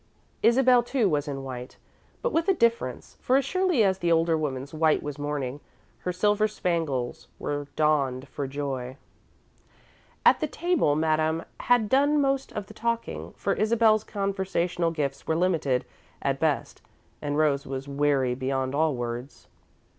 Isabel, 0.41 0.81
too, 0.81 1.07
was 1.07 1.27
in 1.27 1.43
white, 1.43 1.77
but 2.23 2.33
with 2.33 2.47
a 2.47 2.55
difference, 2.55 3.17
for 3.21 3.35
as 3.37 3.45
surely 3.45 3.83
as 3.83 3.99
the 3.99 4.11
older 4.11 4.35
woman's 4.35 4.73
white 4.73 5.03
was 5.03 5.19
mourning, 5.19 5.59
her 5.99 6.11
silver 6.11 6.47
spangles 6.47 7.27
were 7.37 7.67
donned 7.75 8.27
for 8.27 8.47
joy. 8.47 8.97
At 10.25 10.39
the 10.39 10.47
table, 10.47 10.95
Madame 10.95 11.45
had 11.59 11.87
done 11.87 12.19
most 12.19 12.51
of 12.53 12.65
the 12.65 12.73
talking, 12.73 13.33
for 13.35 13.53
Isabel's 13.53 14.03
conversational 14.03 14.89
gifts 14.89 15.27
were 15.27 15.35
limited, 15.35 15.85
at 16.19 16.39
best, 16.39 16.81
and 17.21 17.37
Rose 17.37 17.67
was 17.67 17.87
weary 17.87 18.33
beyond 18.33 18.73
all 18.73 18.95
words. 18.95 19.45